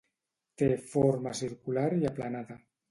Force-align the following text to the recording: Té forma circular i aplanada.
Té 0.61 0.69
forma 0.93 1.37
circular 1.43 1.87
i 2.03 2.13
aplanada. 2.13 2.63